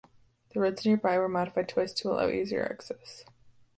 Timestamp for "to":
1.93-2.09